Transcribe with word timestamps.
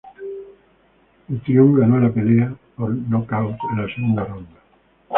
Mitrione 1.29 1.79
ganó 1.79 1.99
la 1.99 2.11
pelea 2.17 2.51
por 2.75 2.89
nocaut 2.91 3.55
en 3.71 3.81
la 3.85 3.89
segunda 3.95 4.23
ronda. 4.23 4.59